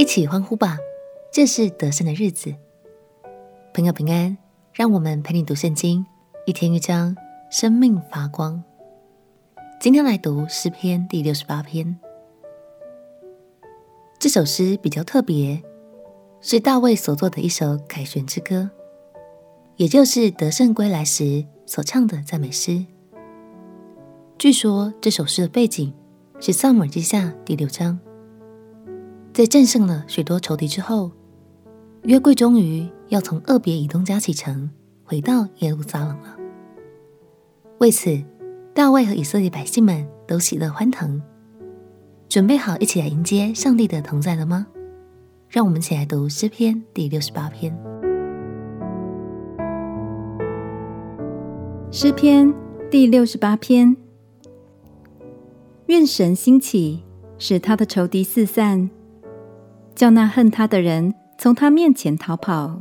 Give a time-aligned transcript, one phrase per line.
[0.00, 0.78] 一起欢呼吧！
[1.30, 2.54] 这是得胜的日子。
[3.74, 4.38] 朋友平安，
[4.72, 6.06] 让我们陪你读圣经，
[6.46, 7.14] 一天一章，
[7.50, 8.64] 生命发光。
[9.78, 11.98] 今天来读诗篇第六十八篇。
[14.18, 15.62] 这首诗比较特别，
[16.40, 18.70] 是大卫所作的一首凯旋之歌，
[19.76, 22.86] 也就是得胜归来时所唱的赞美诗。
[24.38, 25.92] 据说这首诗的背景
[26.40, 28.00] 是撒母耳记下第六章。
[29.32, 31.10] 在战胜了许多仇敌之后，
[32.02, 34.68] 约柜终于要从俄别以东家启程，
[35.04, 36.36] 回到耶路撒冷了。
[37.78, 38.22] 为此，
[38.74, 41.22] 大卫和以色列百姓们都喜乐欢腾，
[42.28, 44.66] 准备好一起来迎接上帝的同在了吗？
[45.48, 47.76] 让我们一起来读诗篇第六十八篇。
[51.92, 52.52] 诗篇
[52.90, 53.96] 第六十八篇，
[55.86, 57.04] 愿神兴起，
[57.38, 58.90] 使他的仇敌四散。
[60.00, 62.80] 叫那恨他的人从他面前逃跑，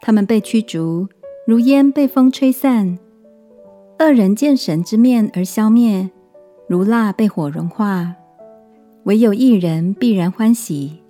[0.00, 1.06] 他们被驱逐，
[1.46, 2.98] 如烟被风吹散。
[3.98, 6.08] 恶人见神之面而消灭，
[6.66, 8.14] 如蜡被火融化。
[9.02, 11.02] 唯有一人必然欢喜，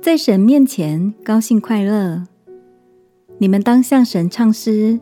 [0.00, 2.24] 在神面前高兴快乐。
[3.38, 4.98] 你们当向神唱诗，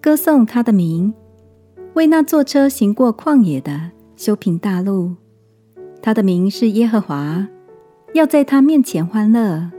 [0.00, 1.12] 歌颂他的名，
[1.94, 5.16] 为那坐车行过旷野的修平大路。
[6.00, 7.48] 他的名是耶和华。
[8.14, 9.72] 要在他面前欢乐。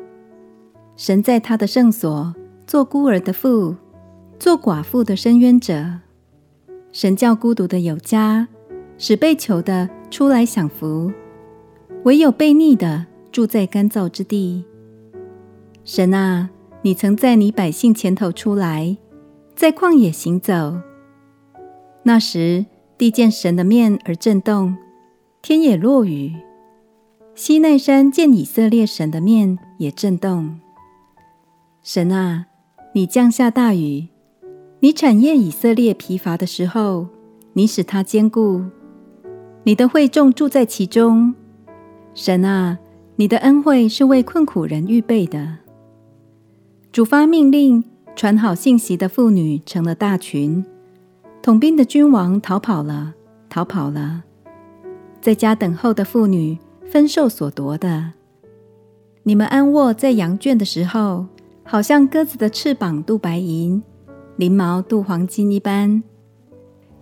[0.97, 2.36] 神在他的圣所
[2.67, 3.75] 做孤儿的父，
[4.38, 6.00] 做寡妇的伸冤者。
[6.91, 8.50] 神叫孤独的有家，
[8.97, 11.11] 使被囚的出来享福。
[12.03, 14.66] 唯有被逆的住在干燥之地。
[15.86, 16.50] 神啊，
[16.81, 18.97] 你曾在你百姓前头出来，
[19.56, 20.81] 在旷野行走。
[22.03, 22.66] 那时
[22.97, 24.75] 地见神的面而震动，
[25.41, 26.33] 天也落雨。
[27.38, 30.58] 西奈山见以色列神的面也震动。
[31.83, 32.45] 神啊，
[32.94, 34.07] 你降下大雨，
[34.79, 37.07] 你产业以色列疲乏的时候，
[37.51, 38.63] 你使他坚固。
[39.63, 41.35] 你的会众住在其中。
[42.13, 42.79] 神啊，
[43.18, 45.57] 你的恩惠是为困苦人预备的。
[46.94, 47.84] 主发命令，
[48.16, 50.63] 传好信息的妇女成了大群，
[51.41, 53.13] 统兵的君王逃跑了，
[53.50, 54.24] 逃跑了，
[55.19, 56.57] 在家等候的妇女。
[56.95, 58.13] 分受所夺的，
[59.23, 61.25] 你们安卧在羊圈的时候，
[61.61, 63.83] 好像鸽子的翅膀镀白银，
[64.38, 66.01] 翎毛镀黄金一般。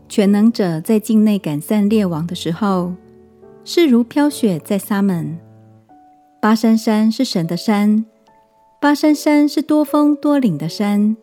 [0.10, 2.96] 全能者在境内赶散列王的时候，
[3.64, 5.38] 是如飘雪在撒门。
[6.42, 8.04] 巴山山是神的山，
[8.82, 11.16] 巴山山是多峰多岭的山。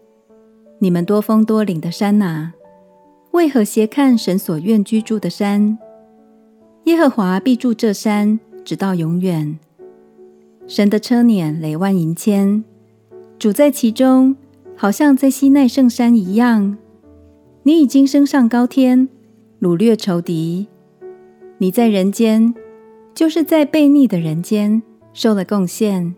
[0.78, 2.52] 你们多峰多岭的山哪、
[3.32, 5.76] 为何斜看神所愿居住的山？
[6.84, 8.38] 耶和华必住这山。
[8.64, 9.58] 直到永远，
[10.66, 12.62] 神的车辇累万银千，
[13.38, 14.36] 主在其中，
[14.76, 16.78] 好像在西奈圣山一样。
[17.62, 19.08] 你已经升上高天，
[19.60, 20.68] 掳掠仇敌。
[21.58, 22.54] 你在人间，
[23.14, 24.82] 就是在悖逆的人间，
[25.12, 26.14] 受了贡献，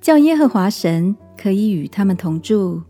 [0.00, 2.82] 叫耶和华神可以与他们同住。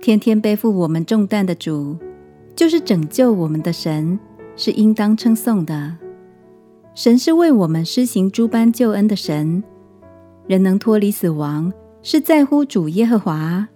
[0.00, 1.96] 天天背负我们重担的主，
[2.54, 4.18] 就是拯救我们的神，
[4.56, 5.96] 是应当称颂的。
[6.94, 9.62] 神是为我们施行诸般救恩的神，
[10.46, 11.72] 人能脱离死亡，
[12.02, 13.66] 是在乎主耶和华。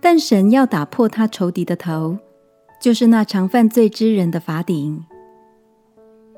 [0.00, 2.16] 但神要打破他仇敌的头，
[2.80, 5.04] 就是那常犯罪之人的法顶。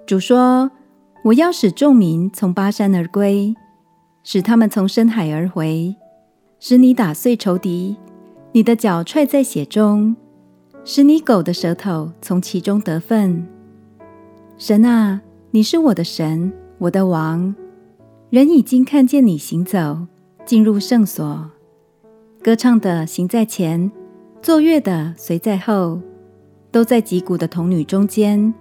[0.05, 0.73] 主说
[1.27, 3.55] ：“我要使众民从巴山而归，
[4.25, 5.95] 使他们从深海而回，
[6.59, 7.97] 使你打碎仇敌，
[8.51, 10.17] 你的脚踹在血中，
[10.85, 13.47] 使你狗的舌头从其中得分。”
[14.59, 15.23] 神啊！
[15.55, 17.55] 你是我的神，我的王。
[18.31, 20.07] 人已经看见你行走，
[20.47, 21.51] 进入圣所。
[22.43, 23.93] 歌唱的行在前，
[24.41, 26.01] 作乐的随在后，
[26.71, 28.55] 都在击鼓的童女中间。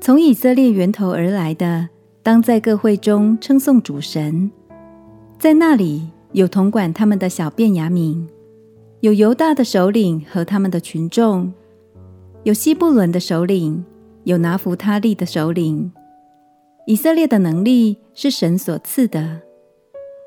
[0.00, 1.90] 从以色列源头而来的，
[2.22, 4.50] 当在各会中称颂主神。
[5.38, 8.26] 在那里有统管他们的小便雅悯，
[9.00, 11.52] 有犹大的首领和他们的群众，
[12.44, 13.84] 有西布伦的首领，
[14.22, 15.92] 有拿弗他利的首领。
[16.86, 19.40] 以色列的能力是神所赐的。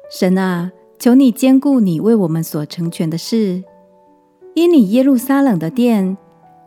[0.09, 3.63] 神啊，求你兼顾你为我们所成全的事。
[4.55, 6.17] 因你耶路撒冷的殿，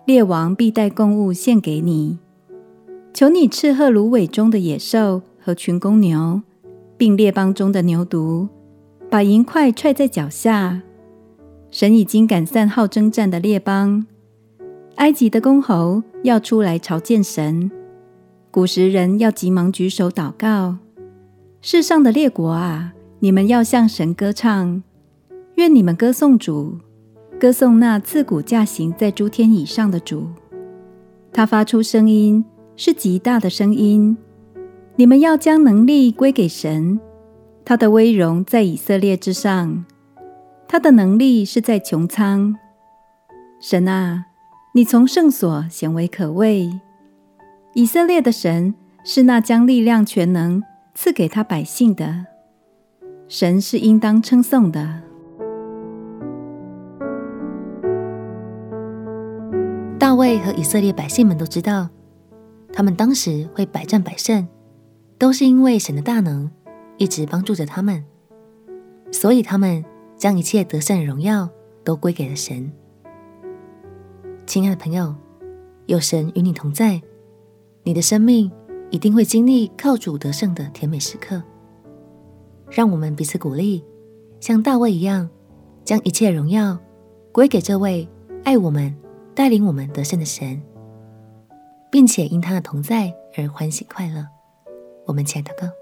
[0.05, 2.19] 列王必带供物献给你。
[3.13, 6.41] 求你斥喝芦苇中的野兽和群公牛，
[6.97, 8.47] 并列邦中的牛犊，
[9.11, 10.83] 把银块踹在脚下。
[11.73, 14.07] 神已经赶散好征战的列邦，
[14.97, 17.69] 埃及的公侯要出来朝见神。
[18.53, 20.79] 古时人要急忙举手祷告，
[21.63, 24.83] 世上的列国啊，你们要向神歌唱，
[25.55, 26.77] 愿你们歌颂主，
[27.39, 30.27] 歌颂那自古驾行在诸天以上的主。
[31.33, 32.45] 他发出声音，
[32.75, 34.17] 是极大的声音。
[34.97, 36.99] 你们要将能力归给神，
[37.65, 39.85] 他的威荣在以色列之上，
[40.67, 42.57] 他的能力是在穹苍。
[43.61, 44.27] 神啊，
[44.75, 46.69] 你从圣所显为可畏。
[47.73, 48.75] 以色列的神
[49.05, 50.63] 是那将力量全能
[50.95, 52.27] 赐给他百姓的，
[53.29, 55.03] 神是应当称颂的。
[59.99, 61.89] 大卫和以色列百姓们都知道，
[62.73, 64.47] 他们当时会百战百胜。
[65.17, 66.51] 都是因为神的大能
[66.97, 68.03] 一直帮助着他们，
[69.13, 69.85] 所以他们
[70.17, 71.47] 将一切得胜的荣耀
[71.85, 72.73] 都归给了神。
[74.47, 75.15] 亲爱的朋友，
[75.85, 77.03] 有神与你同在，
[77.83, 78.51] 你的生命
[78.91, 81.43] 一定会经历靠主得胜的甜美时刻。
[82.71, 83.85] 让我们彼此鼓励，
[84.39, 85.29] 像大卫一样，
[85.85, 86.79] 将一切荣耀
[87.33, 88.09] 归给这位
[88.45, 88.95] 爱我们、
[89.35, 90.63] 带领我们得胜的神，
[91.91, 94.27] 并且因他的同在而欢喜快乐。
[95.07, 95.73] 我们亲爱的歌，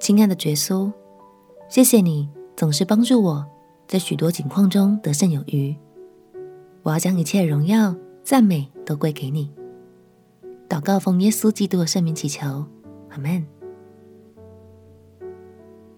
[0.00, 0.90] 亲爱的耶稣，
[1.68, 3.46] 谢谢你总是帮助我
[3.86, 5.76] 在许多境况中得胜有余。
[6.82, 7.94] 我要将一切荣耀、
[8.24, 9.48] 赞美都归给你。
[10.72, 12.64] 祷告奉耶稣基督的圣名祈求，
[13.10, 13.44] 阿门。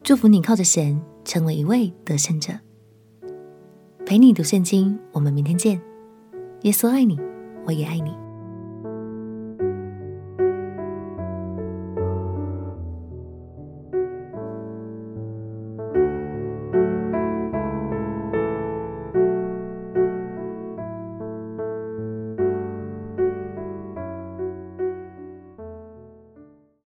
[0.02, 2.52] 祝福你靠着神成为一位得胜者。
[4.04, 5.80] 陪你读圣经，我们明天见。
[6.62, 7.16] 耶稣爱你，
[7.64, 8.23] 我也爱你。